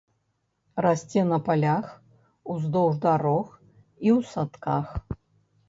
[0.85, 1.85] Расце на палях,
[2.55, 3.47] уздоўж дарог
[4.05, 4.87] і ў садках.